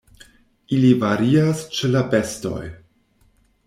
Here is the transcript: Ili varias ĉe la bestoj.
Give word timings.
Ili 0.77 0.89
varias 1.03 1.63
ĉe 1.77 1.93
la 1.93 2.05
bestoj. 2.17 2.61